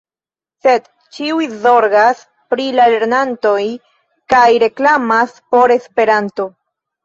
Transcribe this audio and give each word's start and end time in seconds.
Sed 0.61 0.87
ĉiuj 1.17 1.47
zorgas 1.65 2.23
pri 2.55 2.67
lernantoj 2.81 3.61
kaj 4.37 4.45
reklamas 4.67 5.41
por 5.55 5.79
Esperanto. 5.81 6.53